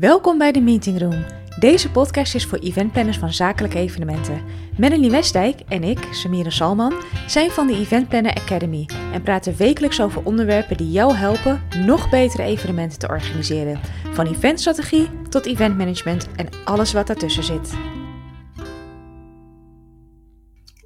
[0.00, 1.24] Welkom bij de Meeting Room.
[1.58, 4.42] Deze podcast is voor eventplanners van zakelijke evenementen.
[4.78, 6.92] Melanie Westdijk en ik, Samira Salman,
[7.26, 12.10] zijn van de Event Planner Academy en praten wekelijks over onderwerpen die jou helpen nog
[12.10, 13.80] betere evenementen te organiseren.
[14.12, 17.74] Van eventstrategie tot eventmanagement en alles wat daartussen zit.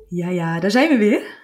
[0.09, 1.40] Ja, ja, daar zijn we weer.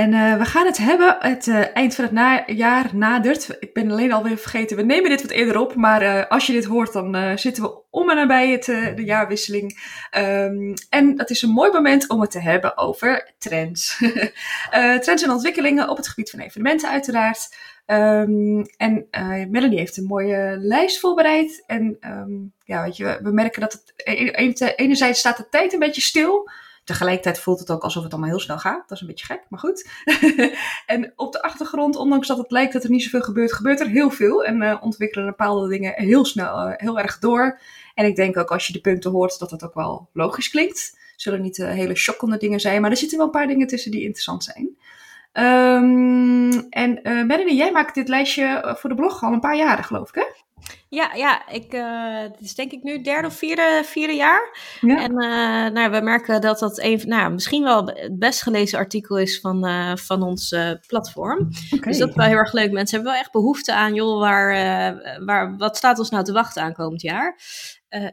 [0.00, 3.56] En uh, we gaan het hebben, het uh, eind van het na jaar nadert.
[3.58, 5.74] Ik ben alleen alweer vergeten, we nemen dit wat eerder op.
[5.74, 8.64] Maar uh, als je dit hoort, dan zitten we om en nabij het,
[8.96, 9.78] de jaarwisseling.
[10.18, 13.98] Um, en het is een mooi moment om het te hebben over trends.
[15.00, 17.56] trends en ontwikkelingen op het gebied van evenementen uiteraard.
[17.86, 19.06] Um, en
[19.50, 21.64] Melanie heeft een mooie lijst voorbereid.
[21.66, 25.78] En um, ja, weet je, we, merken dat het e-, enerzijds staat de tijd een
[25.78, 26.50] beetje stil...
[26.90, 28.88] Tegelijkertijd voelt het ook alsof het allemaal heel snel gaat.
[28.88, 29.88] Dat is een beetje gek, maar goed.
[30.86, 33.86] en op de achtergrond, ondanks dat het lijkt dat er niet zoveel gebeurt, gebeurt er
[33.86, 34.44] heel veel.
[34.44, 37.60] En uh, ontwikkelen bepaalde dingen heel snel, uh, heel erg door.
[37.94, 40.98] En ik denk ook als je de punten hoort, dat dat ook wel logisch klinkt.
[41.16, 43.90] Zullen niet uh, hele shockende dingen zijn, maar er zitten wel een paar dingen tussen
[43.90, 44.78] die interessant zijn.
[45.32, 50.08] Um, en uh, jij maakt dit lijstje voor de blog al een paar jaren, geloof
[50.08, 50.24] ik, hè?
[50.90, 54.58] Ja, ja ik, uh, het is denk ik nu derde of vierde, vierde jaar.
[54.80, 55.02] Ja.
[55.02, 59.18] En uh, nou, we merken dat dat een, nou, misschien wel het best gelezen artikel
[59.18, 61.50] is van, uh, van ons platform.
[61.70, 61.90] Okay.
[61.90, 62.70] Dus dat is wel heel erg leuk.
[62.70, 66.62] Mensen hebben wel echt behoefte aan, joh, waar, waar, wat staat ons nou te wachten
[66.62, 67.38] aan komend jaar?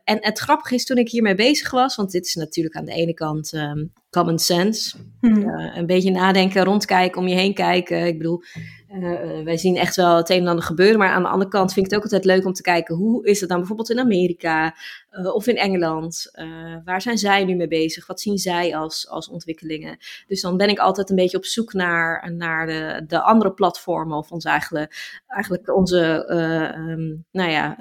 [0.04, 2.92] en het grappige is, toen ik hiermee bezig was, want dit is natuurlijk aan de
[2.92, 4.98] ene kant um, common sense.
[5.20, 5.50] Hmm.
[5.50, 8.08] een beetje nadenken, rondkijken, om je heen kijken.
[8.08, 8.44] Ik bedoel,
[8.94, 10.98] uh, wij zien echt wel het een en ander gebeuren.
[10.98, 13.26] Maar aan de andere kant vind ik het ook altijd leuk om te kijken hoe
[13.26, 14.76] is het dan bijvoorbeeld in Amerika
[15.12, 16.32] uh, of in Engeland?
[16.34, 18.08] Uh, waar zijn zij nu mee bezig?
[18.08, 19.98] Wat zien zij als, als ontwikkelingen?
[20.28, 24.18] Dus dan ben ik altijd een beetje op zoek naar, naar de, de andere platformen
[24.18, 27.78] of ons eigenlijk, eigenlijk onze um, nou ja,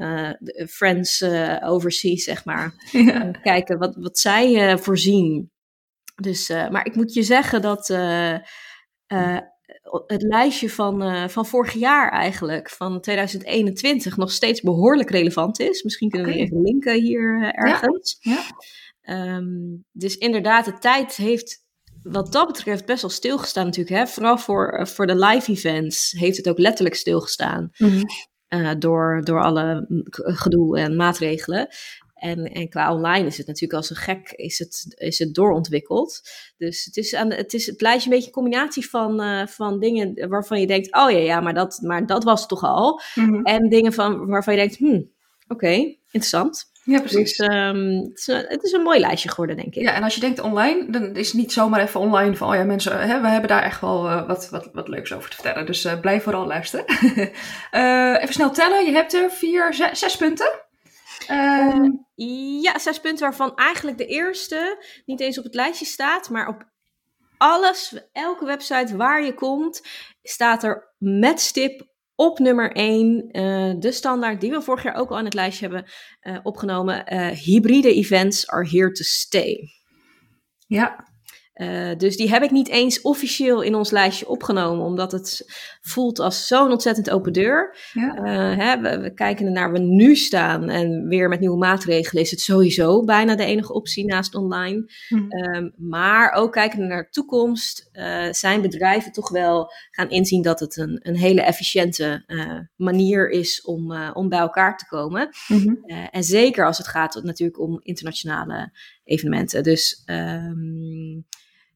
[0.68, 1.24] friends
[1.62, 2.74] overseas, zeg maar.
[3.06, 3.30] Ja.
[3.30, 5.50] kijken wat, wat zij voorzien.
[6.22, 7.88] Dus, maar ik moet je zeggen dat
[10.06, 15.82] het lijstje van, uh, van vorig jaar eigenlijk, van 2021, nog steeds behoorlijk relevant is.
[15.82, 18.16] Misschien kunnen we even linken hier uh, ergens.
[18.20, 18.44] Ja.
[19.02, 19.36] ja.
[19.36, 21.64] Um, dus inderdaad, de tijd heeft
[22.02, 23.96] wat dat betreft best wel stilgestaan natuurlijk.
[23.96, 24.06] Hè?
[24.06, 27.70] Vooral voor, uh, voor de live events heeft het ook letterlijk stilgestaan.
[27.76, 28.78] Mm -hmm.
[28.78, 31.68] door, door alle gedoe en maatregelen.
[32.16, 36.20] En, en qua online is het natuurlijk als een gek is het, is het doorontwikkeld.
[36.56, 39.80] Dus het is, aan, het is het lijstje een beetje een combinatie van, uh, van
[39.80, 43.00] dingen waarvan je denkt, oh ja, ja, maar dat, maar dat was het toch al.
[43.14, 43.44] Mm -hmm.
[43.44, 45.10] En dingen van, waarvan je denkt, hmm,
[45.48, 46.74] oké, okay, interessant.
[46.84, 47.36] Ja, precies.
[47.36, 49.82] Dus um, het, is een, het, is een, mooi lijstje geworden, denk ik.
[49.82, 52.54] Ja, en als je denkt online, dan is het niet zomaar even online van, oh
[52.54, 55.36] ja, mensen, hè, we hebben daar echt wel uh, wat, wat, wat leuks over te
[55.36, 55.66] vertellen.
[55.66, 56.84] Dus uh, blijf vooral luisteren.
[58.22, 60.65] even snel tellen, je hebt er vier, zes, zes punten.
[61.30, 61.90] Uh,
[62.62, 66.64] ja, zes punten waarvan eigenlijk de eerste niet eens op het lijstje staat, maar op
[67.38, 69.82] alles, elke website waar je komt,
[70.22, 75.10] staat er met stip op nummer 1 uh, de standaard die we vorig jaar ook
[75.10, 75.90] al aan het lijstje hebben
[76.22, 77.14] uh, opgenomen.
[77.14, 79.68] Uh, hybride events are here to stay.
[80.66, 81.04] Ja,
[81.56, 85.44] uh, dus die heb ik niet eens officieel in ons lijstje opgenomen, omdat het
[85.80, 87.76] voelt als zo'n ontzettend open deur.
[87.92, 88.16] Ja.
[88.16, 92.22] Uh, hè, we, we, kijken naar waar we nu staan en weer met nieuwe maatregelen
[92.22, 94.90] is het sowieso bijna de enige optie naast online.
[95.08, 95.16] Hm.
[95.16, 100.60] Um, maar ook kijken naar de toekomst, uh, zijn bedrijven toch wel gaan inzien dat
[100.60, 102.24] het een, een hele efficiënte
[102.76, 105.28] manier is om, om bij elkaar te komen.
[105.48, 105.84] Mm -hmm.
[106.10, 108.72] en zeker als het gaat natuurlijk om internationale
[109.04, 109.62] evenementen.
[109.62, 111.26] Dus um,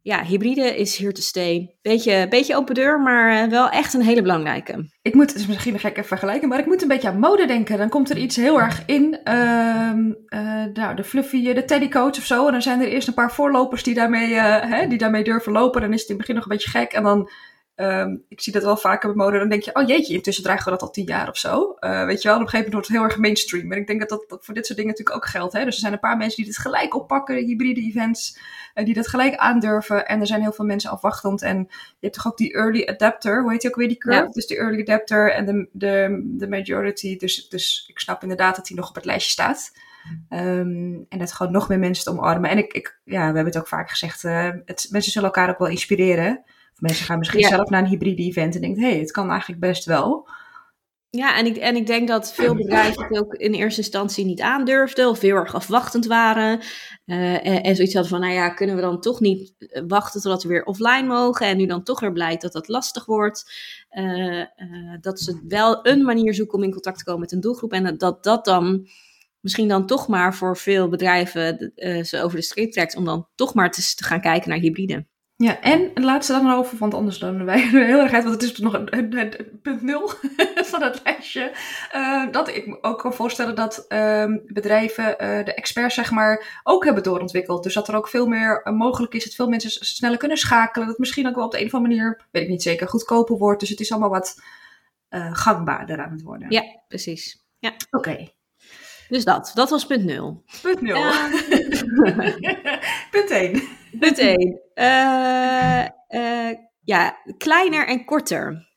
[0.02, 1.76] ja, hybride is here to stay.
[1.82, 4.90] Beetje, beetje open deur, maar wel echt een hele belangrijke.
[5.02, 7.46] Ik moet, het is misschien een gekke vergelijking, maar ik moet een beetje aan mode
[7.46, 7.78] denken.
[7.78, 9.20] Dan komt er iets heel erg in.
[9.24, 9.90] Uh,
[10.28, 12.46] uh, nou, de fluffy, de teddycoats of zo.
[12.46, 15.80] En dan zijn er eerst een paar voorlopers die daarmee, hè, die daarmee durven lopen.
[15.80, 16.92] Dan is het in het begin nog een beetje gek.
[16.92, 17.30] En dan
[17.80, 19.38] Um, ik zie dat wel vaker bij mode.
[19.38, 21.76] Dan denk je, oh jeetje, intussen dragen we dat al tien jaar of zo.
[21.80, 23.72] Uh, weet je wel, op een gegeven moment wordt het heel erg mainstream.
[23.72, 25.52] En ik denk dat dat, dat voor dit soort dingen natuurlijk ook geldt.
[25.52, 25.64] Hè?
[25.64, 28.38] Dus er zijn een paar mensen die dit gelijk oppakken, hybride events,
[28.74, 30.06] uh, die dat gelijk aandurven.
[30.06, 31.42] En er zijn heel veel mensen afwachtend.
[31.42, 34.22] En je hebt toch ook die early adapter, hoe heet die ook weer die curve?
[34.22, 34.28] Ja.
[34.28, 37.16] Dus de early adapter en de, de, de majority.
[37.16, 39.72] Dus, dus ik snap inderdaad dat die nog op het lijstje staat.
[40.30, 42.50] Um, en dat gewoon nog meer mensen te omarmen.
[42.50, 45.50] En ik, ik, ja, we hebben het ook vaak gezegd, uh, het, mensen zullen elkaar
[45.50, 46.44] ook wel inspireren.
[46.80, 47.48] Mensen gaan misschien ja.
[47.48, 50.28] zelf naar een hybride event en denken, hé, hey, het kan eigenlijk best wel.
[51.10, 54.40] Ja, en ik, en ik denk dat veel bedrijven het ook in eerste instantie niet
[54.40, 56.60] aandurfden of heel erg afwachtend waren.
[57.06, 60.20] Uh, en, en, zoiets hadden van, nou ja, kunnen we dan toch niet eh, wachten
[60.20, 61.46] totdat we weer offline mogen?
[61.46, 63.52] En nu dan toch weer blijkt dat dat lastig wordt.
[63.90, 64.44] Uh,
[65.00, 67.72] dat ze wel een manier zoeken om in contact te komen met een doelgroep.
[67.72, 68.88] En dat dat dan
[69.40, 71.72] misschien dan toch maar voor veel bedrijven
[72.04, 75.06] ze over de streep trekt om dan toch maar te, te gaan kijken naar hybride.
[75.42, 78.42] Ja, en het laatste dan over, want anders dan wij heel erg uit, want het
[78.42, 80.12] is nog een, punt nul
[80.72, 81.52] van het lijstje.
[81.94, 86.60] Uh, dat ik me ook kan voorstellen dat uh, bedrijven uh, de experts zeg maar
[86.62, 87.62] ook hebben doorontwikkeld.
[87.62, 90.86] Dus dat er ook veel meer uh, mogelijk is, dat veel mensen sneller kunnen schakelen.
[90.86, 93.36] Dat misschien ook wel op de een of andere manier, weet ik niet zeker, goedkoper
[93.36, 93.60] wordt.
[93.60, 94.42] Dus het is allemaal wat
[95.32, 96.50] gangbaarder aan het worden.
[96.50, 97.44] Ja, precies.
[97.58, 97.72] Ja.
[97.90, 98.28] Oké.
[99.08, 100.44] Dus dat, dat was punt nul.
[100.62, 101.02] Punt nul.
[103.10, 103.62] punt 1.
[103.98, 104.60] Punt 1.
[104.80, 108.68] Uh, uh, ja, kleiner en korter.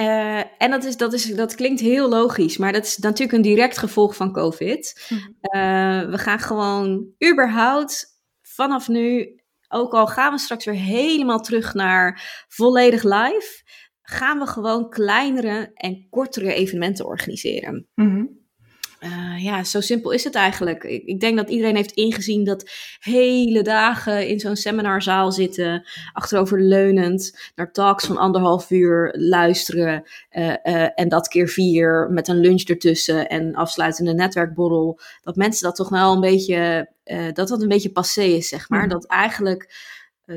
[0.00, 3.42] Uh, en dat, is, dat, is, dat klinkt heel logisch, maar dat is natuurlijk een
[3.42, 5.08] direct gevolg van COVID.
[5.08, 6.10] Mhm.
[6.10, 8.06] we gaan gewoon überhaupt
[8.42, 13.62] vanaf nu, ook al gaan we straks weer helemaal terug naar volledig live,
[14.02, 17.88] gaan we gewoon kleinere en kortere evenementen organiseren.
[17.94, 18.43] Mm
[19.34, 20.84] uh, ja, zo simpel is het eigenlijk.
[20.84, 27.50] Ik, ik, denk dat iedereen heeft ingezien dat hele dagen in zo'n seminarzaal zitten, achteroverleunend,
[27.54, 30.02] naar talks van anderhalf uur luisteren
[30.32, 35.00] uh, uh, en dat keer vier met een lunch ertussen en afsluitende netwerkborrel.
[35.22, 36.88] Dat mensen dat toch wel een beetje,
[37.32, 38.88] dat dat een beetje passé is, zeg maar.
[38.88, 39.74] Dat eigenlijk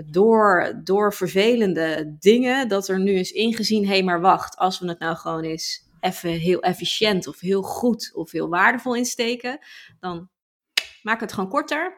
[0.06, 4.88] door, door vervelende dingen, dat er nu is ingezien, hé hey, maar wacht, als we
[4.88, 9.60] het nou gewoon eens even heel efficiënt of heel goed of heel waardevol insteken,
[10.00, 10.30] dan
[11.02, 11.98] maak het gewoon korter.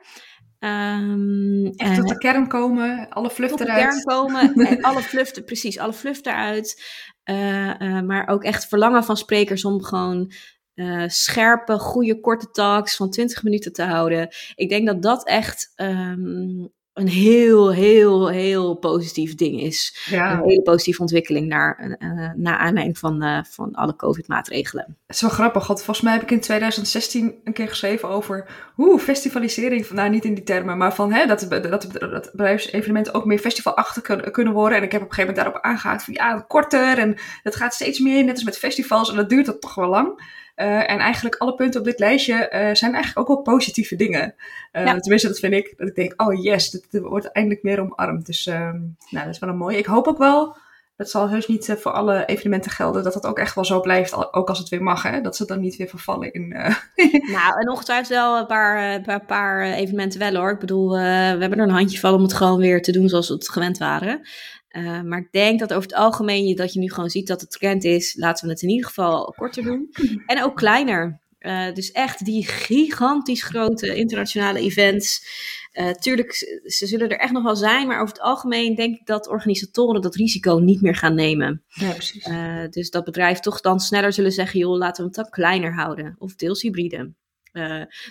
[0.59, 3.79] Um, Echt tot de kern komen, alle fluff tot eruit.
[3.79, 6.83] de kern komen en alle fluff, precies, alle fluff eruit.
[7.29, 10.31] Uh, uh, maar ook echt verlangen van sprekers om gewoon
[10.75, 14.29] uh, scherpe, goede, korte talks van 20 minuten te houden.
[14.55, 20.07] Ik denk dat dat echt um, een heel, heel, heel positief ding is.
[20.09, 20.31] Ja.
[20.31, 24.97] Een hele positieve ontwikkeling naar, uh, na aanleiding van, uh, van alle COVID-maatregelen.
[25.07, 28.47] Het is wel grappig, want volgens mij heb ik in 2016 een keer geschreven over
[28.73, 33.13] hoe festivalisering, nou niet in die termen, maar van hè, dat, dat, dat, dat bedrijfsevenementen
[33.13, 34.77] ook meer festivalachtig kunnen, kunnen worden.
[34.77, 37.73] En ik heb op een gegeven moment daarop aangehaakt van ja, korter en dat gaat
[37.73, 40.37] steeds meer, net als met festivals, en dat duurt dat toch wel lang.
[40.61, 44.35] Uh, en eigenlijk alle punten op dit lijstje uh, zijn eigenlijk ook wel positieve dingen.
[44.73, 44.99] Uh, ja.
[44.99, 45.73] Tenminste, dat vind ik.
[45.77, 48.25] Dat ik denk, oh yes, dit, wordt eindelijk meer omarmd.
[48.25, 49.77] Dus nou, dat is wel een mooie.
[49.77, 50.57] Ik hoop ook wel,
[50.95, 54.33] dat zal heus niet voor alle evenementen gelden, dat dat ook echt wel zo blijft,
[54.33, 55.03] ook als het weer mag.
[55.03, 55.21] Hè?
[55.21, 56.47] Dat ze dan niet weer vervallen in...
[57.35, 60.51] nou, en ongetwijfeld wel een paar, paar, paar evenementen wel hoor.
[60.51, 60.97] Ik bedoel, we
[61.39, 63.77] hebben er een handje van om het gewoon weer te doen zoals we het gewend
[63.77, 64.21] waren.
[64.71, 67.41] Uh, maar ik denk dat over het algemeen je, dat je nu gewoon ziet dat
[67.41, 68.15] het trend is.
[68.17, 69.89] Laten we het in ieder geval korter doen.
[70.25, 71.19] En ook kleiner.
[71.39, 75.27] Uh, dus echt die gigantisch grote internationale events.
[75.73, 76.33] Uh, tuurlijk,
[76.63, 77.87] ze zullen er echt nog wel zijn.
[77.87, 81.63] Maar over het algemeen denk ik dat organisatoren dat risico niet meer gaan nemen.
[81.67, 82.27] Ja, precies.
[82.69, 86.15] dus dat bedrijf toch dan sneller zullen zeggen: joh, laten we het dan kleiner houden.
[86.17, 87.13] Of deels hybride.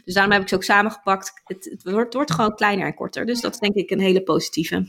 [0.04, 1.32] dus daarom heb ik ze ook samengepakt.
[1.44, 3.26] Het, het, wordt, het wordt gewoon kleiner en korter.
[3.26, 4.86] Dus dat is denk ik een hele positieve.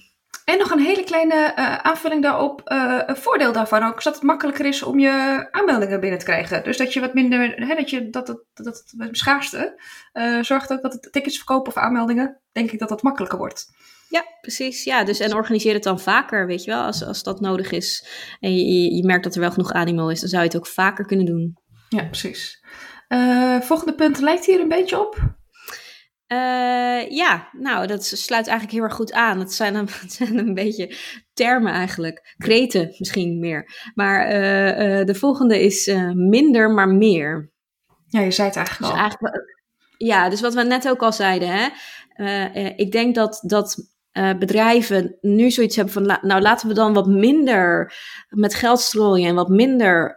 [0.49, 2.61] En nog een hele kleine uh, aanvulling daarop.
[2.71, 6.25] Uh, een voordeel daarvan ook is dat het makkelijker is om je aanmeldingen binnen te
[6.25, 6.63] krijgen.
[6.63, 9.81] Dus dat je wat minder, hè, dat je dat, dat, dat, dat het schaarste
[10.13, 13.67] uh, zorgt ook dat het tickets verkopen of aanmeldingen, denk ik dat dat makkelijker wordt.
[14.07, 14.83] Ja, precies.
[14.83, 18.07] Ja, dus en organiseer het dan vaker, weet je wel, als, als dat nodig is.
[18.39, 20.67] En je, je merkt dat er wel genoeg animo is, dan zou je het ook
[20.67, 21.57] vaker kunnen doen.
[21.89, 22.63] Ja, precies.
[23.61, 25.37] volgende punt lijkt hier een beetje op.
[26.31, 29.39] Uh, ja, nou, dat sluit eigenlijk heel erg goed aan.
[29.39, 30.95] Het zijn zijn een beetje
[31.33, 32.35] termen eigenlijk.
[32.37, 33.91] Kreten misschien meer.
[33.93, 37.51] Maar uh, uh, de volgende is minder, maar meer.
[38.07, 39.05] Ja, je zei het eigenlijk dus al.
[39.05, 39.55] Eigenlijk,
[39.97, 41.49] ja, dus wat we net ook al zeiden.
[41.49, 41.67] Hè?
[42.75, 43.89] ik denk dat, dat
[44.39, 46.19] bedrijven nu zoiets hebben van...
[46.21, 47.93] nou, laten we dan wat minder
[48.29, 50.15] met geld strooien en wat minder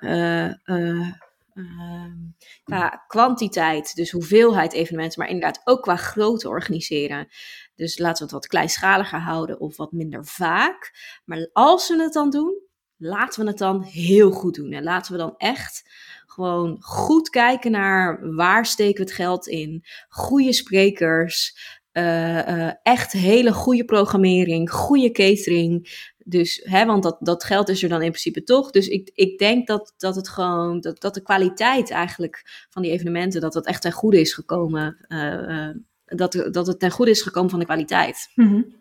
[2.63, 7.29] qua kwantiteit, dus hoeveelheid evenementen, maar inderdaad ook qua grootte organiseren.
[7.75, 10.93] Dus laten we het wat kleinschaliger houden of wat minder vaak.
[11.25, 12.61] Maar als we het dan doen,
[12.97, 14.73] laten we het dan heel goed doen.
[14.73, 15.91] En laten we dan echt
[16.27, 19.85] gewoon goed kijken naar waar steken we het geld in.
[20.09, 21.57] Goede sprekers,
[21.93, 26.11] uh, uh, echt hele goede programmering, goede catering.
[26.25, 28.71] Dus, hè, want dat, dat geld is er dan in principe toch.
[28.71, 32.91] Dus ik, ik denk dat, dat het gewoon, dat, dat de kwaliteit eigenlijk van die
[32.91, 35.07] evenementen, dat dat echt ten goede is gekomen.
[35.09, 35.69] Uh,
[36.05, 38.31] dat, dat het ten goede is gekomen van de kwaliteit.
[38.35, 38.81] -hmm.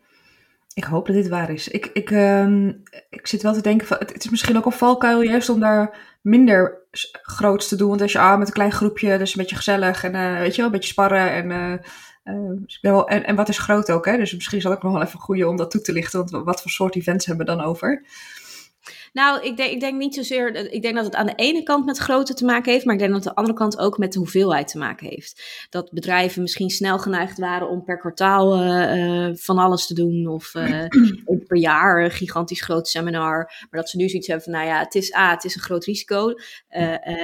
[0.73, 1.67] Ik hoop dat dit waar is.
[1.67, 2.67] Ik, ik, ehm,
[3.09, 5.97] ik zit wel te denken van, het, is misschien ook een valkuil juist om daar
[6.21, 6.87] minder
[7.21, 7.89] groots te doen.
[7.89, 10.51] Want als je ah, met een klein groepje, dus een beetje gezellig en uh, weet
[10.51, 11.81] je wel, een beetje sparren en,
[12.23, 14.05] uh, en, en wat is groot ook.
[14.05, 14.17] Hè?
[14.17, 16.19] Dus misschien is dat ook nog wel even goede om dat toe te lichten.
[16.19, 18.03] Want wat voor soort events hebben we dan over?
[19.13, 20.55] Nou, ik denk, ik denk niet zozeer.
[20.73, 22.99] Ik denk dat het aan de ene kant met grootte te maken heeft, maar ik
[22.99, 25.43] denk dat het aan de andere kant ook met de hoeveelheid te maken heeft.
[25.69, 30.53] Dat bedrijven misschien snel geneigd waren om per kwartaal uh, van alles te doen, of
[30.55, 30.85] uh,
[31.47, 33.37] per jaar een gigantisch groot seminar.
[33.69, 35.61] Maar dat ze nu zoiets hebben van: nou ja, het is A, het is een
[35.61, 36.33] groot risico.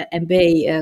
[0.10, 0.34] En B,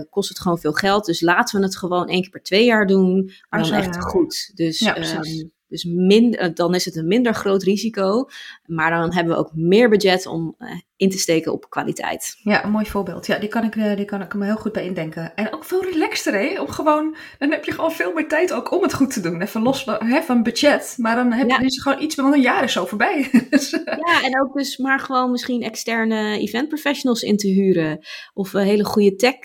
[0.09, 1.05] kost het gewoon veel geld.
[1.05, 4.51] Dus laten we het gewoon één keer per twee jaar doen, maar dan echt goed.
[4.53, 8.25] Dus ja, um, dus min, dan is het een minder groot risico.
[8.65, 12.35] Maar dan hebben we ook meer budget om uh, in te steken op kwaliteit.
[12.43, 13.25] Ja, een mooi voorbeeld.
[13.25, 15.35] Ja, die kan ik, uh, die kan ik me heel goed bij indenken.
[15.35, 16.61] En ook veel relaxter, hè?
[16.61, 19.41] Om gewoon, dan heb je gewoon veel meer tijd ook om het goed te doen.
[19.41, 20.95] Even los hè, van budget.
[20.97, 21.81] Maar dan heb je ja.
[21.81, 23.29] gewoon iets, want een jaar is zo voorbij.
[23.49, 28.05] Dus, eh, ja, en ook dus maar gewoon misschien externe event professionals in te huren.
[28.33, 29.39] Of een hele goede tech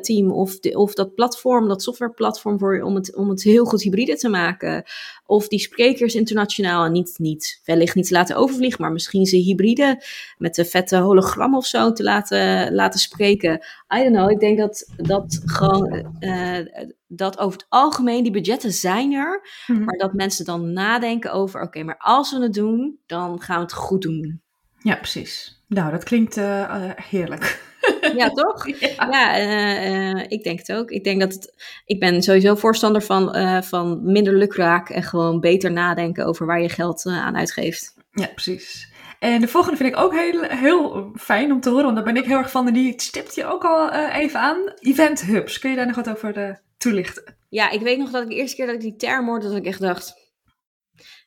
[0.00, 0.32] team.
[0.32, 3.82] Of, de, of dat platform, dat softwareplatform voor je om het, om het heel goed
[3.82, 4.84] hybride te maken.
[5.26, 10.04] Of die sprekers internationaal en niet, niet wellicht niet laten overvliegen, maar misschien ze hybride
[10.38, 13.52] met een vette hologram of zo te laten, laten spreken.
[13.96, 14.30] I don't know.
[14.30, 16.58] Ik denk dat dat gewoon uh,
[17.06, 19.84] dat over het algemeen die budgetten zijn er, mm-hmm.
[19.84, 23.62] maar dat mensen dan nadenken over: oké, maar als we het doen, dan gaan we
[23.62, 24.40] het goed doen.
[24.78, 25.62] Ja, precies.
[25.68, 27.68] Nou, dat klinkt uh, heerlijk.
[28.16, 28.66] Ja, toch?
[28.80, 30.90] Ja, ja uh, uh, ik denk het ook.
[30.90, 35.40] Ik denk dat het, ik ben sowieso voorstander van, uh, van minder lukraak en gewoon
[35.40, 37.94] beter nadenken over waar je geld aan uitgeeft.
[38.10, 38.89] Ja, precies.
[39.20, 42.16] En de volgende vind ik ook heel, heel fijn om te horen, want daar ben
[42.16, 42.66] ik heel erg van.
[42.66, 44.72] En die stipt je ook al even aan.
[44.78, 45.58] Event hubs.
[45.58, 47.36] Kun je daar nog wat over toelichten?
[47.48, 49.56] Ja, ik weet nog dat ik de eerste keer dat ik die term hoorde, dat
[49.56, 50.14] ik echt dacht,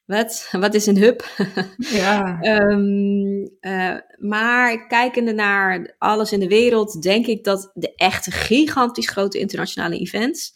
[0.05, 1.25] wat, wat is een hub?
[1.77, 2.39] Ja.
[2.41, 9.09] um, uh, maar kijkende naar alles in de wereld, denk ik dat de echte gigantisch
[9.09, 10.53] grote internationale events,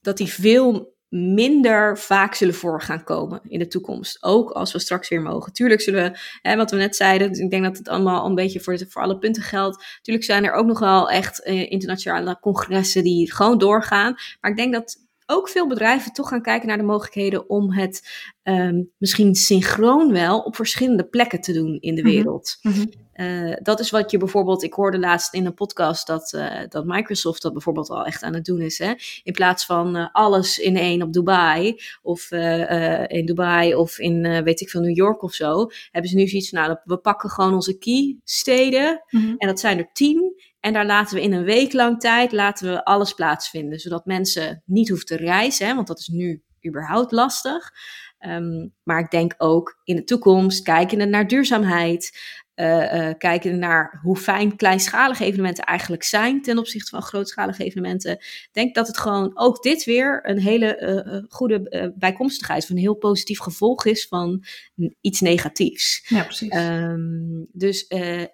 [0.00, 4.22] dat die veel minder vaak zullen voor gaan komen in de toekomst.
[4.22, 5.52] Ook als we straks weer mogen.
[5.52, 8.34] Tuurlijk zullen we, hè, wat we net zeiden, dus ik denk dat het allemaal een
[8.34, 9.84] beetje voor, voor alle punten geldt.
[10.02, 14.14] Tuurlijk zijn er ook nog wel echt eh, internationale congressen die gewoon doorgaan.
[14.40, 18.26] Maar ik denk dat ook veel bedrijven toch gaan kijken naar de mogelijkheden om het
[18.42, 22.10] um, misschien synchroon wel op verschillende plekken te doen in de mhm.
[22.10, 22.58] wereld.
[22.62, 22.90] Mm -hmm.
[23.14, 26.84] Uh, dat is wat je bijvoorbeeld, ik hoorde laatst in een podcast dat, uh, dat
[26.84, 28.78] Microsoft dat bijvoorbeeld al echt aan het doen is.
[28.78, 28.92] Hè?
[29.22, 32.30] In plaats van uh, alles in één op Dubai of
[33.06, 36.48] in Dubai of in weet ik veel New York of zo, hebben ze nu zoiets
[36.48, 39.34] van, nou, we pakken gewoon onze key steden mm -hmm.
[39.36, 42.72] en dat zijn er tien en daar laten we in een week lang tijd laten
[42.72, 43.78] we alles plaatsvinden.
[43.78, 47.72] Zodat mensen niet hoeven te reizen, hè, want dat is nu überhaupt lastig.
[48.28, 52.18] Um, maar ik denk ook in de toekomst, kijkende naar duurzaamheid,
[52.56, 58.12] uh, uh, kijken naar hoe fijn kleinschalige evenementen eigenlijk zijn ten opzichte van grootschalige evenementen.
[58.12, 62.76] Ik denk dat het gewoon ook dit weer een hele uh, goede bijkomstigheid, of een
[62.76, 64.44] heel positief gevolg is van
[65.00, 66.04] iets negatiefs.
[66.08, 66.54] Ja, precies.
[66.54, 67.86] Um, dus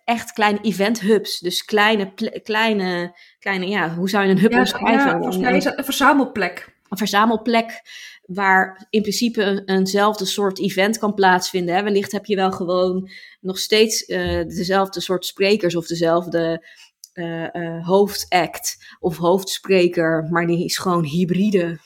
[0.04, 4.58] echt kleine event hubs, dus kleine, kleine, kleine, ja, hoe zou je een hub ja,
[4.58, 5.06] omschrijven?
[5.06, 6.78] Ja, volgens mij is het een verzamelplek.
[6.90, 7.82] Een verzamelplek
[8.22, 11.74] waar in principe een, eenzelfde soort event kan plaatsvinden.
[11.74, 11.82] Hè.
[11.82, 16.66] Wellicht heb je wel gewoon nog steeds uh, dezelfde soort sprekers of dezelfde
[17.14, 21.78] uh, uh, hoofdact of hoofdspreker, maar die is gewoon hybride.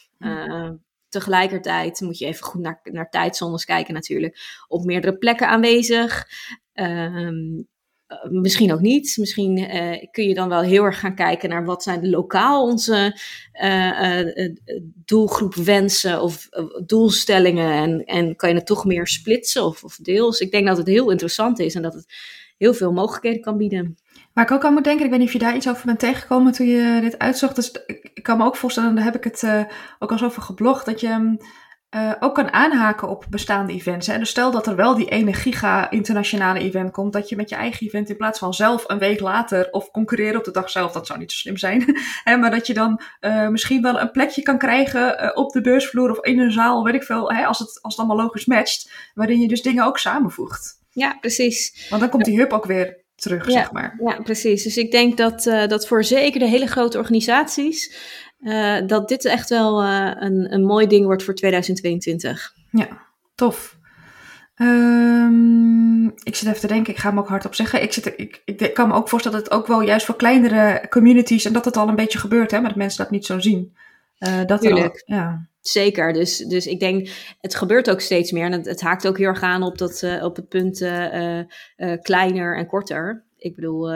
[1.09, 4.39] tegelijkertijd moet je even goed naar, naar tijdzones kijken natuurlijk.
[4.69, 6.27] Op meerdere plekken aanwezig.
[6.73, 7.29] Ehm, eh,
[8.31, 9.17] misschien ook niet.
[9.17, 13.19] Misschien uh, kun je dan wel heel erg gaan kijken naar wat zijn lokaal onze
[13.63, 14.21] uh,
[15.05, 16.49] doelgroep wensen of
[16.87, 17.73] doelstellingen.
[17.73, 20.41] En, en kan je het toch meer splitsen of, of deels.
[20.41, 22.07] Ik denk dat het heel interessant is en dat het
[22.59, 23.97] heel veel mogelijkheden kan bieden.
[24.33, 25.99] Waar ik ook aan moet denken, ik weet niet of je daar iets over bent
[25.99, 27.57] tegengekomen toen je dit uitzocht.
[27.57, 27.71] Dus
[28.15, 29.45] ik kan me ook voorstellen, daar heb ik het
[29.99, 31.37] ook al eens over geblogd, dat je
[31.95, 34.07] uh, ook kan aanhaken op bestaande events.
[34.07, 34.19] Hè?
[34.19, 37.55] Dus stel dat er wel die ene giga internationale event komt, dat je met je
[37.55, 40.93] eigen event in plaats van zelf een week later of concurreren op de dag zelf,
[40.93, 41.85] dat zou niet zo slim zijn.
[42.25, 42.37] hè?
[42.37, 46.11] Maar dat je dan uh, misschien wel een plekje kan krijgen uh, op de beursvloer
[46.11, 47.45] of in een zaal, weet ik veel, hè?
[47.47, 50.83] Als, het, als het allemaal logisch matcht, waarin je dus dingen ook samenvoegt.
[50.91, 51.87] Ja, precies.
[51.89, 54.01] Want dan komt die hub ook weer terug, ja, zeg maar.
[54.05, 54.63] Ja, precies.
[54.63, 57.97] Dus ik denk dat, dat voor zeker de hele grote organisaties
[58.45, 62.53] uh, dat dit echt wel uh, een, een mooi ding wordt voor 2022.
[62.71, 62.89] Ja,
[63.35, 63.79] tof.
[64.57, 67.83] Um, ik zit even te denken, ik ga hem ook hardop zeggen.
[67.83, 70.87] Ik, zit, ik, ik, kan me ook voorstellen dat het ook wel juist voor kleinere
[70.89, 73.39] communities, en dat het al een beetje gebeurt, hè, maar dat mensen dat niet zo
[73.39, 73.77] zien.
[74.19, 75.03] Uh, dat Tuurlijk.
[75.07, 75.49] ja.
[75.61, 77.09] Zeker, dus, dus ik denk,
[77.41, 78.45] het gebeurt ook steeds meer.
[78.45, 81.41] En het, het haakt ook heel erg aan op, dat, uh, op het punt uh,
[82.03, 83.25] kleiner en korter.
[83.37, 83.91] Ik bedoel,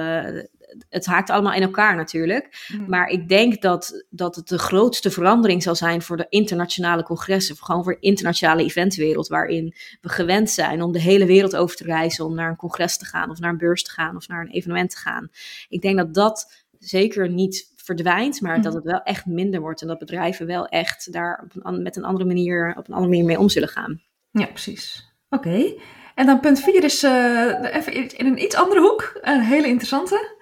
[0.89, 2.67] het haakt allemaal in elkaar natuurlijk.
[2.73, 2.89] Mm.
[2.89, 7.57] Maar ik denk dat, dat het de grootste verandering zal zijn voor de internationale congressen.
[7.57, 9.29] Gewoon voor de internationale eventwereld.
[9.29, 12.25] Waarin we gewend zijn om de hele wereld over te reizen.
[12.25, 14.51] Om naar een congres te gaan, of naar een beurs te gaan, of naar een
[14.51, 15.29] evenement te gaan.
[15.69, 18.75] Ik denk dat dat zeker niet verdwijnt, maar dat mhm.
[18.75, 19.81] het wel echt minder wordt.
[19.81, 23.11] En dat bedrijven wel echt daar op een, met een andere manier, op een andere
[23.11, 24.03] manier mee om zullen gaan.
[24.31, 25.13] Ja, precies.
[25.31, 25.75] Oké.
[26.15, 29.19] En dan punt 4 is uh, even in een iets andere hoek.
[29.21, 30.37] Een hele interessante.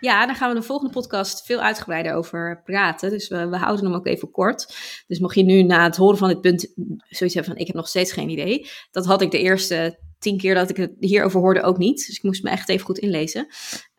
[0.00, 3.10] Ja, daar gaan we de volgende podcast veel uitgebreider over praten.
[3.10, 4.74] Dus we, houden hem ook even kort.
[5.06, 6.72] Dus mocht je nu na het horen van dit punt
[7.08, 8.68] zoiets hebben van ik heb nog steeds geen idee.
[8.90, 12.06] Dat had ik de eerste tien keer dat ik het hierover hoorde ook niet.
[12.06, 13.46] Dus ik moest me echt even goed inlezen.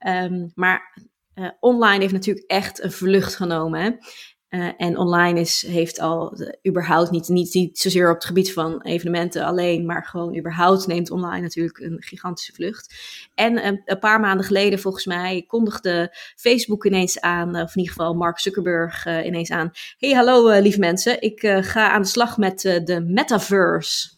[0.07, 3.81] Um, maar uh, online heeft natuurlijk echt een vlucht genomen.
[3.81, 3.91] Hè?
[4.51, 8.81] Uh, en online is, heeft al überhaupt niet, niet, niet zozeer op het gebied van
[8.81, 12.95] evenementen alleen, maar gewoon überhaupt neemt online natuurlijk een gigantische vlucht.
[13.35, 17.93] En um, een paar maanden geleden, volgens mij, kondigde Facebook ineens aan, of in ieder
[17.93, 19.71] geval Mark Zuckerberg ineens aan.
[19.97, 24.09] Hey, hallo lieve mensen, ik ga aan de slag met de metaverse.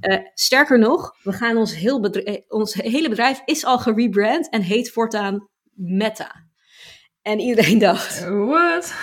[0.00, 4.62] Uh, sterker nog, we gaan ons, heel bedrijf, ons hele bedrijf is al gerebrand en
[4.62, 6.47] heet voortaan Meta.
[7.28, 8.94] En iedereen dacht: Wat?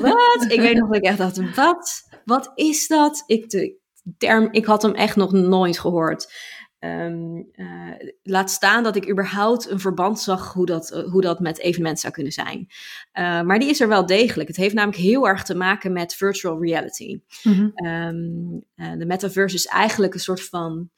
[0.00, 0.44] Wat?
[0.48, 2.08] ik weet nog dat ik echt dacht: Wat?
[2.24, 3.22] Wat is dat?
[3.26, 3.76] Ik, de
[4.18, 6.32] term, ik had hem echt nog nooit gehoord.
[6.80, 7.92] Um, uh,
[8.22, 12.00] laat staan dat ik überhaupt een verband zag hoe dat, uh, hoe dat met evenementen
[12.00, 12.66] zou kunnen zijn.
[13.12, 14.48] Uh, maar die is er wel degelijk.
[14.48, 17.20] Het heeft namelijk heel erg te maken met virtual reality.
[17.42, 17.86] Mm -hmm.
[17.86, 20.90] um, de metaverse is eigenlijk een soort van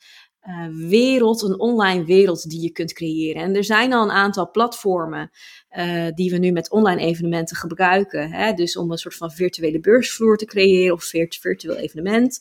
[0.48, 3.42] uh, wereld, een online wereld die je kunt creëren.
[3.42, 5.30] En er zijn al een aantal platformen
[5.76, 8.30] uh, die we nu met online evenementen gebruiken.
[8.30, 8.52] Hè?
[8.52, 12.40] Dus om een soort van virtuele beursvloer te creëren of virtueel evenement.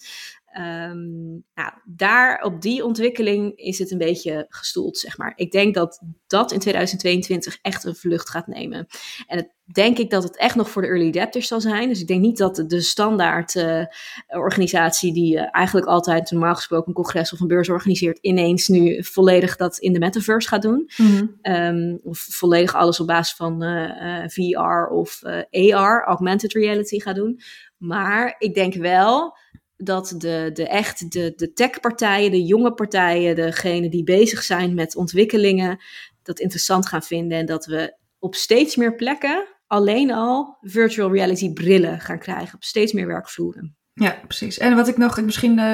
[0.57, 5.33] Um, nou, daar op die ontwikkeling is het een beetje gestoeld, zeg maar.
[5.35, 8.87] Ik denk dat dat in 2022 echt een vlucht gaat nemen.
[9.27, 11.89] En het, denk ik dat het echt nog voor de early adapters zal zijn.
[11.89, 13.83] Dus ik denk niet dat de standaard uh,
[14.27, 19.03] organisatie die uh, eigenlijk altijd normaal gesproken een congres of een beurs organiseert, ineens nu
[19.03, 20.91] volledig dat in de metaverse gaat doen.
[20.97, 21.55] Mm -hmm.
[21.55, 25.21] um, of volledig alles op basis van uh, VR of
[25.51, 27.39] AR, augmented reality gaat doen.
[27.77, 29.37] Maar ik denk wel
[29.77, 34.95] dat de, de echt de, de tech-partijen, de jonge partijen, degenen die bezig zijn met
[34.95, 35.77] ontwikkelingen,
[36.23, 37.37] dat interessant gaan vinden.
[37.37, 42.55] En dat we op steeds meer plekken alleen al virtual reality brillen gaan krijgen.
[42.55, 43.77] Op steeds meer werkvloeren.
[43.93, 44.57] Ja, precies.
[44.57, 45.71] En wat ik nog, misschien uh,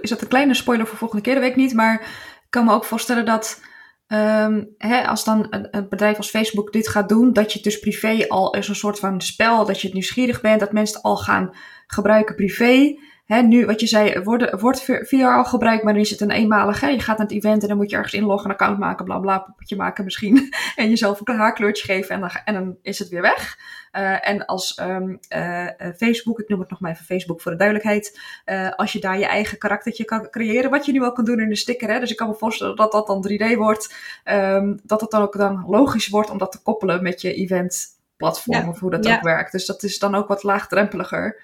[0.00, 1.74] is dat een kleine spoiler voor volgende keer, dat weet ik niet.
[1.74, 2.00] Maar
[2.44, 3.60] ik kan me ook voorstellen dat
[4.06, 7.64] um, hè, als dan een, een, bedrijf als Facebook dit gaat doen, dat je het
[7.64, 10.96] dus privé al is een soort van spel, dat je het nieuwsgierig bent, dat mensen
[10.96, 11.56] het al gaan
[11.86, 12.98] gebruiken privé.
[13.30, 16.30] Hè, nu, wat je zei, wordt, wordt VR al gebruikt, maar dan is het een
[16.30, 16.80] eenmalig.
[16.80, 16.88] Hè?
[16.88, 19.18] Je gaat naar het event en dan moet je ergens inloggen, een account maken, bla
[19.18, 20.54] bla, poppetje maken misschien.
[20.76, 23.58] en jezelf een haarkleurtje geven en dan, en dan is het weer weg.
[23.92, 25.66] Uh, en als um, uh,
[25.96, 29.18] Facebook, ik noem het nog maar even Facebook voor de duidelijkheid, uh, als je daar
[29.18, 31.88] je eigen karaktertje kan creëren, wat je nu al kan doen in de sticker.
[31.88, 32.00] Hè?
[32.00, 35.36] Dus ik kan me voorstellen dat dat dan 3D wordt, um, dat het dan ook
[35.36, 38.68] dan logisch wordt om dat te koppelen met je event platform ja.
[38.68, 39.16] of hoe dat ja.
[39.16, 39.52] ook werkt.
[39.52, 41.40] Dus dat is dan ook wat laagdrempeliger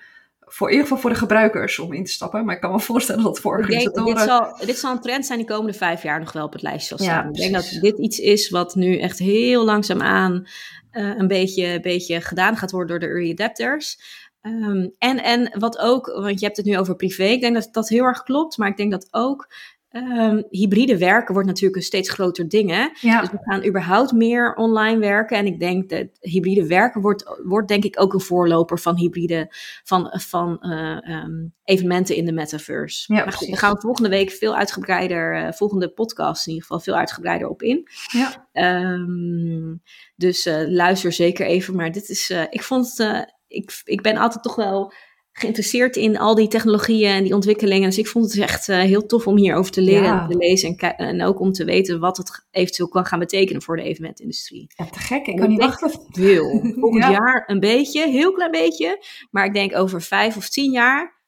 [0.48, 2.44] voor in ieder geval voor de gebruikers om in te stappen.
[2.44, 4.14] Maar ik kan me voorstellen dat voor organisatoren...
[4.14, 6.62] dit, zal, dit zal een trend zijn die komende vijf jaar nog wel op het
[6.62, 7.24] lijstje zal staan.
[7.24, 10.46] Ja, ik denk dat dit iets is wat nu echt heel langzaamaan
[10.92, 13.98] uh, een beetje, beetje gedaan gaat worden door de early adapters.
[14.42, 17.68] Um, en, en wat ook, want je hebt het nu over privé, ik denk dat
[17.72, 19.48] dat heel erg klopt, maar ik denk dat ook
[19.96, 22.70] Um, hybride werken wordt natuurlijk een steeds groter ding.
[22.70, 22.88] Hè?
[23.00, 23.20] Ja.
[23.20, 25.36] Dus we gaan überhaupt meer online werken.
[25.36, 29.46] En ik denk dat hybride werken wordt, wordt denk ik ook een voorloper van hybride,
[29.84, 33.14] van, van uh, um, evenementen in de metaverse.
[33.14, 36.66] Ja, maar goed, daar gaan we volgende week veel uitgebreider, uh, volgende podcast in ieder
[36.66, 37.88] geval, veel uitgebreider op in.
[38.12, 38.48] Ja.
[38.92, 39.82] Um,
[40.16, 41.76] dus uh, luister zeker even.
[41.76, 44.92] Maar dit is, ik vond het, ik, ik ben altijd toch wel
[45.38, 47.88] geïnteresseerd in al die technologieën en die ontwikkelingen.
[47.88, 50.22] Dus ik vond het echt uh, heel tof om hierover te leren ja.
[50.22, 50.76] en te lezen.
[50.76, 54.66] En, en, ook om te weten wat het eventueel kan gaan betekenen voor de evenementindustrie.
[54.76, 55.26] Ja, te gek.
[55.26, 55.90] Ik kan niet wachten.
[56.10, 56.60] Veel.
[56.80, 57.10] Volgend ja.
[57.10, 59.04] jaar een beetje, heel klein beetje.
[59.30, 61.22] Maar ik denk over vijf of tien jaar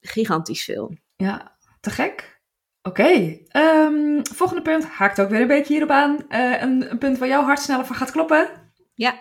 [0.00, 0.96] gigantisch veel.
[1.16, 2.40] Ja, te gek.
[2.82, 3.46] Oké, okay.
[3.52, 6.24] um, volgende punt haakt ook weer een beetje hierop aan.
[6.28, 8.48] Uh, een, een punt waar jouw hart sneller van gaat kloppen.
[8.94, 9.14] Ja,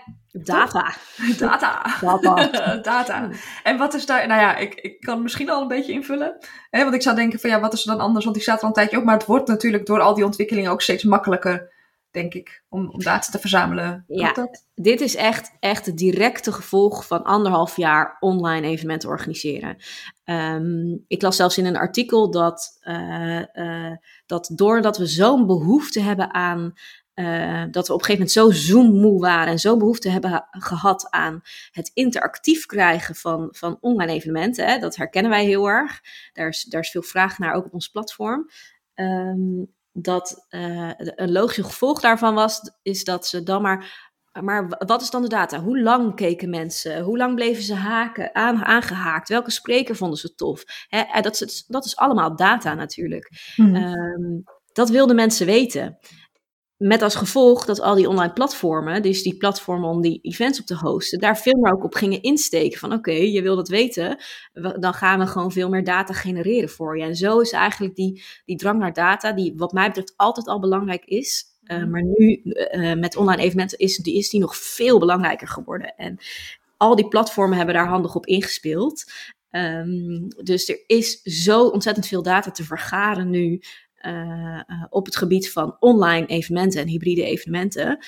[0.43, 0.95] Data.
[1.37, 1.97] Data.
[2.01, 2.77] Data.
[2.91, 3.29] Data.
[3.63, 6.37] En wat is daar, nou ja, ik, ik kan misschien al een beetje invullen.
[6.69, 8.25] Hè, want ik zou denken van ja, wat is er dan anders?
[8.25, 9.03] Want ik staat er al een tijdje op.
[9.03, 11.73] Maar het wordt natuurlijk door al die ontwikkelingen ook steeds makkelijker
[12.15, 14.03] denk ik, om, om data te verzamelen.
[14.07, 19.77] Ja, dit is echt, echt het directe gevolg van anderhalf jaar online evenementen organiseren.
[20.23, 23.95] Ehm, ik las zelfs in een artikel dat, uh, uh,
[24.25, 26.73] dat doordat we zo'n behoefte hebben aan
[27.15, 31.07] uh, dat we op een gegeven moment zo zoommoe waren en zo behoefte hebben gehad
[31.09, 34.67] aan het interactief krijgen van, van online evenementen.
[34.67, 36.01] Hè, dat herkennen wij heel erg.
[36.33, 38.49] Daar is, daar is veel vraag naar, ook op ons platform.
[38.95, 44.13] Um, dat uh, een logisch gevolg daarvan was, is dat ze dan maar.
[44.41, 45.59] Maar wat is dan de data?
[45.59, 47.01] Hoe lang keken mensen?
[47.01, 49.29] Hoe lang bleven ze haken, aan, aangehaakt?
[49.29, 50.63] Welke spreker vonden ze tof?
[50.87, 53.53] Hè, dat, is, dat is allemaal data natuurlijk.
[53.55, 53.75] Mm.
[53.75, 55.97] Um, dat wilden mensen weten.
[56.77, 60.65] Met als gevolg dat al die online platformen, dus die platformen om die events op
[60.65, 62.79] te hosten, daar veel meer ook op gingen insteken.
[62.79, 64.17] Van oké, je wil dat weten,
[64.79, 67.03] dan gaan we gewoon veel meer data genereren voor je.
[67.03, 70.59] En zo is eigenlijk die, die drang naar data, die wat mij betreft altijd al
[70.59, 74.99] belangrijk is, uh, maar nu uh, met online evenementen is die, is die nog veel
[74.99, 75.95] belangrijker geworden.
[75.95, 76.17] En
[76.77, 79.11] al die platformen hebben daar handig op ingespeeld.
[79.51, 83.61] Um, dus er is zo ontzettend veel data te vergaren nu.
[84.07, 88.05] Uh, op het gebied van online evenementen en hybride evenementen.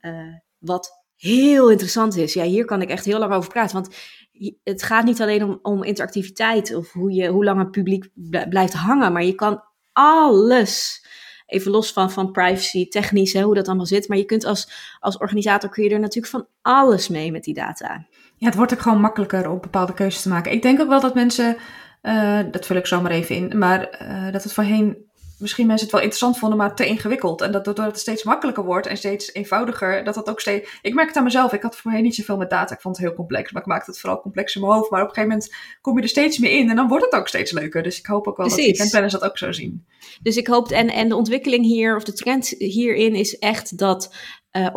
[0.00, 2.32] Uh, wat heel interessant is.
[2.32, 3.74] Ja, hier kan ik echt heel lang over praten.
[3.74, 3.94] Want
[4.62, 8.08] het gaat niet alleen om, om interactiviteit of hoe, je, hoe lang het publiek
[8.48, 11.04] blijft hangen, maar je kan alles.
[11.46, 14.08] Even los van, van privacy, technisch, hoe dat allemaal zit.
[14.08, 17.54] Maar je kunt als, als organisator kun je er natuurlijk van alles mee met die
[17.54, 18.06] data.
[18.36, 20.52] Ja, het wordt ook gewoon makkelijker om bepaalde keuzes te maken.
[20.52, 21.56] Ik denk ook wel dat mensen,
[22.50, 23.80] dat vul ik zomaar even in, maar
[24.32, 25.04] dat het voorheen
[25.38, 27.40] misschien mensen het wel interessant vonden, maar te ingewikkeld.
[27.40, 30.78] En dat doordat het steeds makkelijker wordt en steeds eenvoudiger, dat dat ook steeds...
[30.82, 32.74] Ik merk het aan mezelf, ik had voorheen niet zoveel met data.
[32.74, 34.90] Ik vond het heel complex, maar ik maakte het vooral complex in mijn hoofd.
[34.90, 37.14] Maar op een gegeven moment kom je er steeds meer in en dan wordt het
[37.14, 37.82] ook steeds leuker.
[37.82, 38.66] Dus ik hoop ook wel Precies.
[38.66, 39.86] dat eventplanners dat ook zo zien.
[40.22, 44.14] Dus ik hoop, en, en de ontwikkeling hier, of de trend hierin is echt dat
[44.52, 44.68] uh,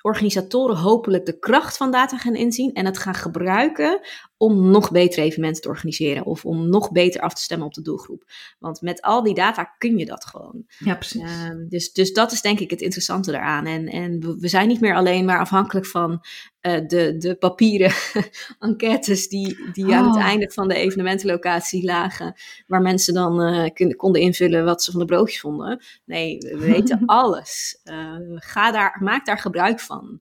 [0.00, 4.00] organisatoren hopelijk de kracht van data gaan inzien en het gaan gebruiken
[4.40, 7.82] om nog betere evenementen te organiseren of om nog beter af te stemmen op de
[7.82, 8.24] doelgroep.
[8.58, 10.64] Want met al die data kun je dat gewoon.
[10.78, 11.22] Ja, precies.
[11.22, 13.66] Um, dus, dus dat is denk ik het interessante daaraan.
[13.66, 17.92] En, en we zijn niet meer alleen maar afhankelijk van uh, de, de papieren
[18.58, 19.94] enquêtes die, die oh.
[19.94, 20.22] aan het oh.
[20.22, 22.34] einde van de evenementenlocatie lagen,
[22.66, 25.84] waar mensen dan uh, konden invullen wat ze van de broodjes vonden.
[26.04, 27.80] Nee, we weten alles.
[27.84, 30.20] Uh, ga daar, maak daar gebruik van.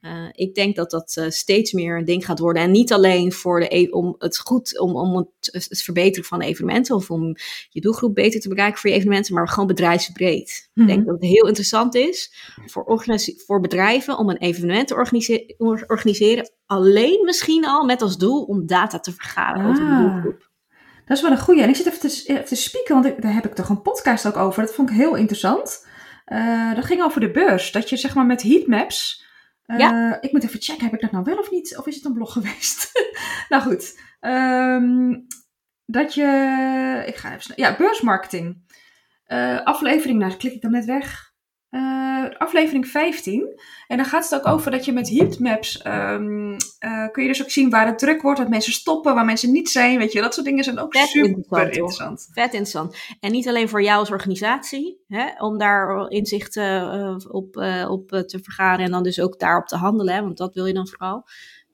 [0.00, 2.62] Uh, ik denk dat dat uh, steeds meer een ding gaat worden.
[2.62, 6.40] En niet alleen voor de, e-, om het goed, om, om het, het, verbeteren van
[6.40, 7.36] evenementen of om
[7.68, 10.70] je doelgroep beter te bereiken voor je evenementen, maar gewoon bedrijfsbreed.
[10.74, 10.82] Mm -hmm.
[10.82, 12.34] Ik denk dat het heel interessant is
[12.66, 13.02] voor,
[13.46, 15.54] voor bedrijven om een evenement te organise
[15.86, 16.50] organiseren.
[16.66, 19.68] Alleen misschien al met als doel om data te vergaren ah.
[19.68, 20.50] over de doelgroep.
[21.04, 21.62] Dat is wel een goeie.
[21.62, 23.82] En ik zit even te, even te spieken, want ik, daar heb ik toch een
[23.82, 24.62] podcast ook over.
[24.62, 25.86] Dat vond ik heel interessant.
[26.26, 27.72] Uh, dat ging over de beurs.
[27.72, 29.28] Dat je zeg maar met heatmaps
[29.78, 30.10] ja.
[30.10, 31.76] Uh, ik moet even checken, heb ik dat nou wel of niet?
[31.76, 32.90] Of is het een blog geweest?
[33.48, 33.98] nou goed.
[34.20, 35.26] Um,
[35.86, 37.02] dat je.
[37.06, 37.52] Ik ga even.
[37.56, 38.68] Ja, beursmarketing.
[39.26, 41.29] Uh, aflevering, nou klik ik dan net weg.
[41.70, 43.60] Uh, aflevering 15.
[43.86, 47.42] En dan gaat het ook over dat je met heatmaps um, uh, kun je dus
[47.42, 49.98] ook zien waar het druk wordt, wat mensen stoppen, waar mensen niet zijn.
[49.98, 51.66] Weet je, dat soort dingen zijn ook Vet super interessant.
[51.66, 52.28] interessant.
[52.32, 52.96] Vet interessant.
[53.20, 57.56] En niet alleen voor jou als organisatie, hè, om daar inzicht uh, op,
[57.88, 60.74] op te vergaren en dan dus ook daarop te handelen, hè, want dat wil je
[60.74, 61.24] dan vooral.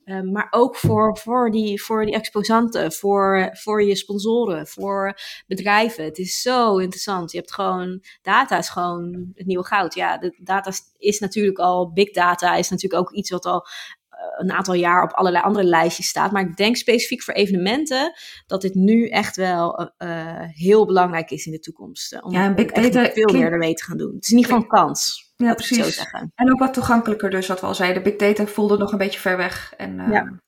[0.06, 6.04] Uh, maar ook voor, voor, die, voor die exposanten, voor, voor je sponsoren, voor bedrijven.
[6.04, 7.32] Het is zo interessant.
[7.32, 9.94] Je hebt gewoon, data is gewoon het nieuwe goud.
[9.94, 13.66] Ja, de data is natuurlijk al, big data is natuurlijk ook iets wat al
[14.10, 16.32] uh, een aantal jaar op allerlei andere lijstjes staat.
[16.32, 18.12] Maar ik denk specifiek voor evenementen
[18.46, 22.22] dat dit nu echt wel uh, heel belangrijk is in de toekomst.
[22.22, 24.14] om ja, big data veel meer ermee te gaan doen.
[24.14, 25.25] Het is geval een kans.
[25.36, 26.06] Ja, precies.
[26.34, 28.02] En ook wat toegankelijker dus, wat we al zeiden.
[28.02, 29.74] Big data voelde nog een beetje ver weg.
[29.76, 30.40] En, uh, ja.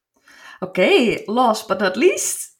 [0.58, 2.56] Oké, okay, last but not least.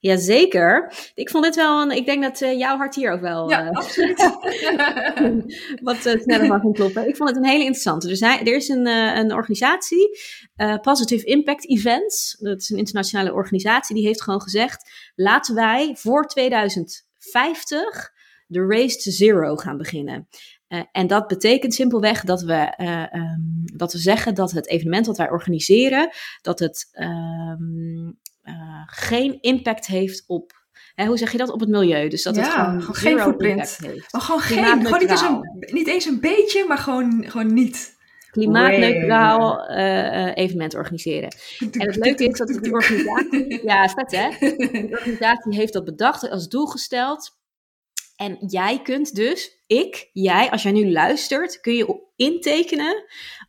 [0.00, 0.92] Jazeker.
[1.14, 1.90] Ik vond dit wel een.
[1.90, 3.50] Ik denk dat uh, jouw hart hier ook wel.
[3.50, 4.18] Ja, uh, absoluut.
[5.82, 7.08] wat uh, sneller van kan kloppen.
[7.08, 8.08] Ik vond het een hele interessante.
[8.08, 10.18] Er, zijn, er is een, een organisatie,
[10.82, 12.36] Positive Impact Events.
[12.40, 13.94] Dat is een internationale organisatie.
[13.94, 18.12] Die heeft gewoon gezegd: laten wij voor 2050
[18.46, 20.28] de Race to Zero gaan beginnen.
[20.68, 25.06] Uh, en dat betekent simpelweg dat we, uh, um, dat we zeggen dat het evenement
[25.06, 26.10] dat wij organiseren,
[26.42, 30.52] dat het um, uh, geen impact heeft op,
[30.94, 32.08] hè, hoe zeg je dat, op het milieu.
[32.08, 34.12] Dus dat ja, het gewoon, gewoon geen footprint heeft.
[34.12, 35.40] Maar gewoon geen, gewoon niet eens, een,
[35.72, 37.96] niet eens een beetje, maar gewoon, gewoon niet.
[38.30, 39.68] Klimaatneutraal
[40.34, 41.28] evenement organiseren.
[41.58, 46.30] En het leuke is dat die organisatie, ja, vet hè, de organisatie heeft dat bedacht
[46.30, 47.37] als doel gesteld
[48.18, 53.04] En jij kunt dus, ik, jij, als jij nu luistert, kun je intekenen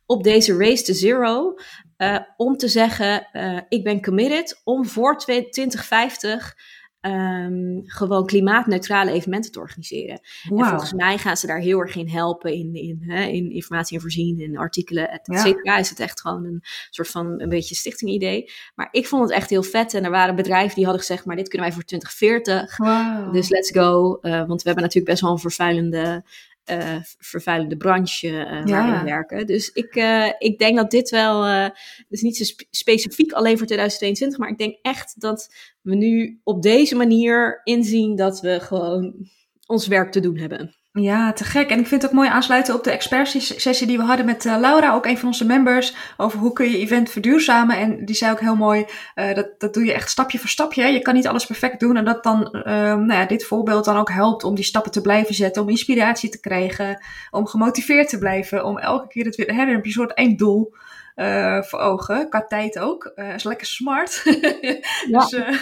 [0.06, 1.54] op deze Race to Zero.
[1.98, 6.56] Uh, om te zeggen, uh, ik ben committed om voor 2050
[7.00, 10.20] um, gewoon klimaatneutrale evenementen te organiseren.
[10.48, 10.60] Wow.
[10.60, 13.96] En volgens mij gaan ze daar heel erg in helpen in, in, hè, in informatie
[13.96, 15.78] en voorzien, in artikelen, et cetera.
[15.78, 18.50] Is het echt gewoon een soort van een beetje stichting idee.
[18.74, 19.94] Maar ik vond het echt heel vet.
[19.94, 22.76] En er waren bedrijven die hadden gezegd, maar dit kunnen wij voor 2040.
[22.76, 23.32] Wow.
[23.32, 24.18] Dus let's go.
[24.22, 26.24] Uh, want we hebben natuurlijk best wel een vervuilende
[26.70, 29.46] uh, vervuilende branche uh, waarin werken.
[29.46, 31.70] Dus ik, uh, ik denk dat dit wel,
[32.08, 36.40] dus niet zo spe specifiek alleen voor 2022, maar ik denk echt dat we nu
[36.44, 39.28] op deze manier inzien dat we gewoon
[39.66, 40.74] ons werk te doen hebben.
[40.92, 41.70] Ja, te gek.
[41.70, 44.56] En ik vind het ook mooi aansluiten op de expertsessie die we hadden met uh,
[44.58, 47.76] Laura, ook een van onze members, over hoe kun je event verduurzamen.
[47.76, 50.82] En die zei ook heel mooi, uh, dat, dat doe je echt stapje voor stapje.
[50.82, 50.88] Hè?
[50.88, 51.96] Je kan niet alles perfect doen.
[51.96, 55.00] En dat dan, uh, nou ja, dit voorbeeld dan ook helpt om die stappen te
[55.00, 59.46] blijven zetten, om inspiratie te krijgen, om gemotiveerd te blijven, om elke keer het weer,
[59.46, 60.74] hè, heb je een soort één doel.
[61.16, 62.28] Uh, voor ogen.
[62.28, 63.12] Qua tijd ook.
[63.16, 64.22] Uh, is lekker smart.
[65.14, 65.58] dus, uh,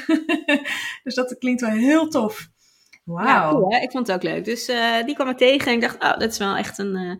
[1.04, 2.48] dus dat klinkt wel heel tof.
[3.08, 3.70] Wauw.
[3.70, 4.44] Ja, ik vond het ook leuk.
[4.44, 6.96] Dus uh, die kwam ik tegen en ik dacht, oh, dat is wel echt een,
[6.96, 7.14] uh,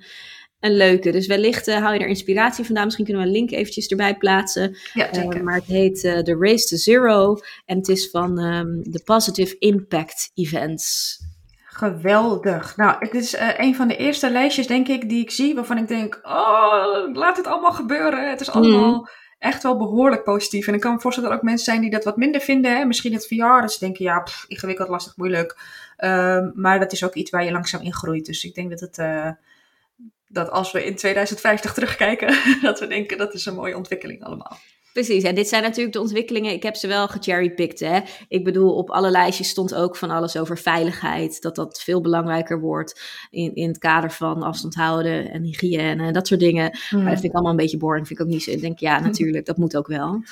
[0.60, 1.10] een leuke.
[1.10, 2.84] Dus wellicht uh, haal je er inspiratie vandaan.
[2.84, 4.76] Misschien kunnen we een link eventjes erbij plaatsen.
[4.92, 5.44] Ja, zeker.
[5.44, 7.36] maar het heet The Race to Zero.
[7.64, 11.16] En het is van um, de Positive Impact Events.
[11.64, 12.76] Geweldig.
[12.76, 15.54] Nou, het is een van de eerste lijstjes, denk ik, die ik zie.
[15.54, 18.30] Waarvan ik denk, oh, laat het allemaal gebeuren.
[18.30, 18.94] Het is allemaal...
[18.94, 20.66] Mm echt wel behoorlijk positief.
[20.66, 22.76] En ik kan me voorstellen dat er ook mensen zijn die dat wat minder vinden.
[22.76, 22.84] Hè?
[22.84, 25.58] Misschien het VR, dat ze denken, ja, ingewikkeld, lastig, moeilijk.
[25.98, 28.26] Um, maar dat is ook iets waar je langzaam in groeit.
[28.26, 28.98] Dus ik denk dat het...
[28.98, 29.30] Uh,
[30.30, 34.58] dat als we in 2050 terugkijken, dat we denken dat is een mooie ontwikkeling allemaal.
[34.92, 36.52] Precies, en dit zijn natuurlijk de ontwikkelingen.
[36.52, 37.80] Ik heb ze wel gecherrypicked.
[37.80, 38.00] Hè?
[38.28, 41.42] Ik bedoel, op alle lijstjes stond ook van alles over veiligheid.
[41.42, 46.12] Dat dat veel belangrijker wordt in, in het kader van afstand houden en hygiëne en
[46.12, 46.78] dat soort dingen.
[46.90, 48.06] Maar dat vind ik allemaal een beetje boring.
[48.06, 48.50] Vind ik ook niet zo.
[48.50, 50.22] Ik denk, ja, natuurlijk, dat moet ook wel.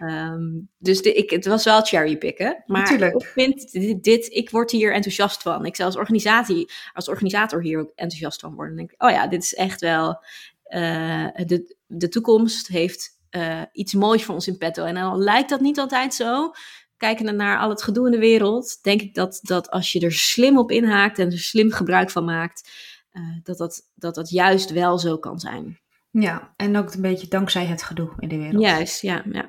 [0.00, 2.62] Um, dus de, ik, het was wel cherrypicken.
[2.66, 3.14] Maar Natuurlijk.
[3.14, 5.64] ik vind dit, dit, ik word hier enthousiast van.
[5.64, 8.76] Ik zou als organisatie, als organisator hier ook enthousiast van worden.
[8.76, 10.24] Denk ik, oh ja, dit is echt wel,
[10.68, 14.84] uh, de, de toekomst heeft uh, iets moois voor ons in petto.
[14.84, 16.52] En al lijkt dat niet altijd zo,
[16.96, 20.12] kijkende naar al het gedoe in de wereld, denk ik dat, dat als je er
[20.12, 22.70] slim op inhaakt en er slim gebruik van maakt,
[23.12, 25.78] uh, dat, dat, dat dat juist wel zo kan zijn.
[26.10, 28.62] Ja, en ook een beetje dankzij het gedoe in de wereld.
[28.62, 29.22] Juist, ja.
[29.32, 29.48] ja.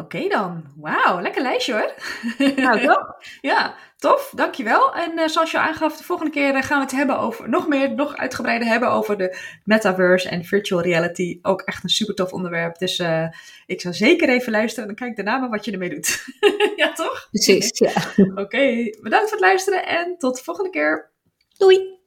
[0.00, 0.64] Oké dan.
[0.76, 1.94] Wauw, lekker lijstje hoor.
[2.56, 3.14] Nou, toch?
[3.40, 4.32] ja, tof.
[4.34, 4.94] Dankjewel.
[4.94, 7.68] En uh, zoals je aangaf, de volgende keer uh, gaan we het hebben over, nog
[7.68, 11.38] meer, nog uitgebreider hebben over de metaverse en virtual reality.
[11.42, 12.78] Ook echt een super tof onderwerp.
[12.78, 13.26] Dus uh,
[13.66, 16.24] ik zou zeker even luisteren en dan kijk daarna maar wat je ermee doet.
[16.76, 17.28] ja, toch?
[17.30, 17.92] Precies, ja.
[18.34, 21.10] Oké, bedankt voor het luisteren en tot de volgende keer.
[21.56, 21.99] Doei!